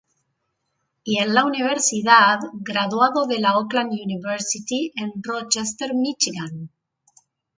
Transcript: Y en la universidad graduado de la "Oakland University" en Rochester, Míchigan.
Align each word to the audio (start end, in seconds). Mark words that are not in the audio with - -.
Y 1.03 1.19
en 1.21 1.31
la 1.35 1.45
universidad 1.45 2.39
graduado 2.53 3.27
de 3.27 3.37
la 3.39 3.55
"Oakland 3.59 3.91
University" 3.91 4.91
en 4.95 5.21
Rochester, 5.21 5.93
Míchigan. 5.93 6.71